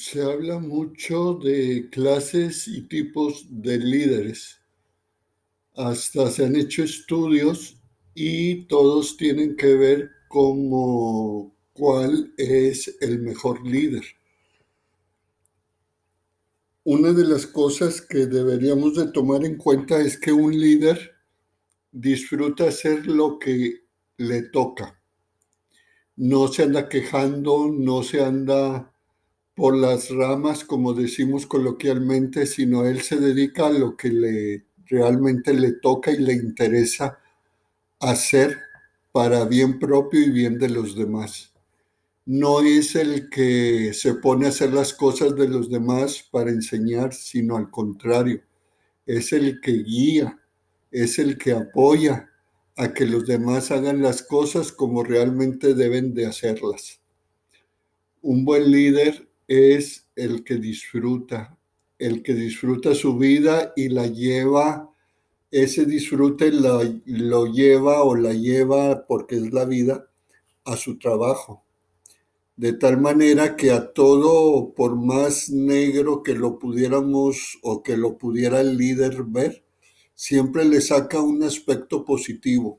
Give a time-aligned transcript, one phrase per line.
[0.00, 4.58] Se habla mucho de clases y tipos de líderes.
[5.74, 7.76] Hasta se han hecho estudios
[8.14, 14.02] y todos tienen que ver como cuál es el mejor líder.
[16.84, 21.12] Una de las cosas que deberíamos de tomar en cuenta es que un líder
[21.92, 23.82] disfruta hacer lo que
[24.16, 24.98] le toca.
[26.16, 28.90] No se anda quejando, no se anda
[29.54, 35.54] por las ramas, como decimos coloquialmente, sino él se dedica a lo que le realmente
[35.54, 37.18] le toca y le interesa
[38.00, 38.58] hacer
[39.12, 41.50] para bien propio y bien de los demás
[42.26, 47.12] no es el que se pone a hacer las cosas de los demás para enseñar,
[47.14, 48.40] sino al contrario,
[49.06, 50.38] es el que guía,
[50.90, 52.30] es el que apoya
[52.76, 57.00] a que los demás hagan las cosas como realmente deben de hacerlas.
[58.22, 61.58] Un buen líder es el que disfruta,
[61.98, 64.90] el que disfruta su vida y la lleva,
[65.50, 70.08] ese disfrute lo, lo lleva o la lleva, porque es la vida,
[70.64, 71.64] a su trabajo
[72.60, 78.18] de tal manera que a todo, por más negro que lo pudiéramos o que lo
[78.18, 79.64] pudiera el líder ver,
[80.14, 82.78] siempre le saca un aspecto positivo.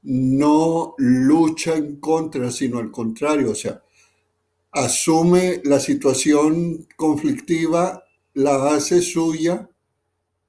[0.00, 3.83] No lucha en contra, sino al contrario, o sea,
[4.74, 8.02] asume la situación conflictiva,
[8.34, 9.70] la hace suya,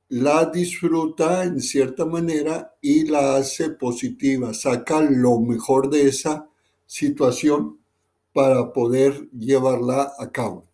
[0.09, 6.49] la disfruta en cierta manera y la hace positiva, saca lo mejor de esa
[6.87, 7.79] situación
[8.33, 10.67] para poder llevarla a cabo.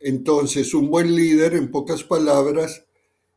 [0.00, 2.86] Entonces, un buen líder, en pocas palabras,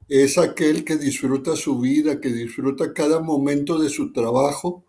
[0.08, 4.86] es aquel que disfruta su vida, que disfruta cada momento de su trabajo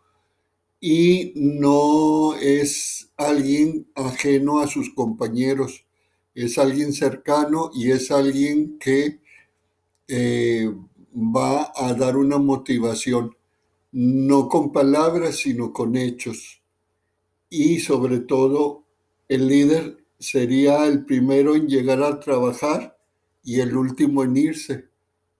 [0.80, 5.84] y no es alguien ajeno a sus compañeros,
[6.34, 9.20] es alguien cercano y es alguien que
[10.06, 10.72] eh,
[11.14, 13.36] va a dar una motivación,
[13.90, 16.62] no con palabras, sino con hechos.
[17.50, 18.84] Y sobre todo
[19.28, 22.98] el líder sería el primero en llegar a trabajar
[23.42, 24.88] y el último en irse,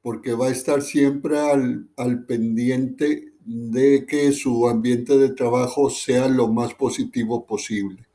[0.09, 6.29] porque va a estar siempre al, al pendiente de que su ambiente de trabajo sea
[6.29, 8.09] lo más positivo posible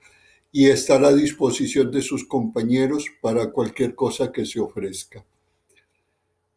[0.52, 5.24] y estar a disposición de sus compañeros para cualquier cosa que se ofrezca.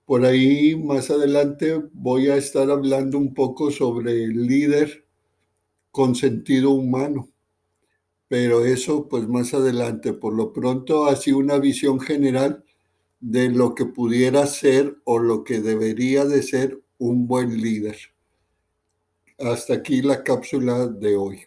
[0.06, 5.04] Por ahí más adelante voy a estar hablando un poco sobre el líder
[5.90, 7.28] con sentido humano.
[8.26, 12.64] Pero eso pues más adelante, por lo pronto así una visión general
[13.20, 17.96] de lo que pudiera ser o lo que debería de ser un buen líder.
[19.38, 21.46] Hasta aquí la cápsula de hoy.